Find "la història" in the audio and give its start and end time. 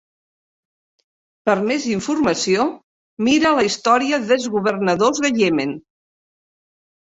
3.59-4.21